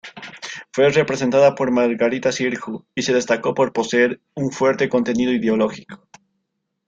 [0.73, 6.07] Fue representada por Margarita Xirgu, y se destacó por poseer un fuerte contenido ideológico.